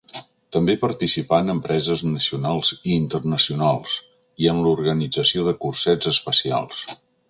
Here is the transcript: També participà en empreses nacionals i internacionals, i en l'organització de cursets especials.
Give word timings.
També 0.55 0.75
participà 0.83 1.39
en 1.45 1.53
empreses 1.55 2.01
nacionals 2.15 2.73
i 2.79 2.97
internacionals, 3.03 4.01
i 4.45 4.53
en 4.55 4.65
l'organització 4.67 5.49
de 5.51 5.59
cursets 5.65 6.15
especials. 6.19 6.87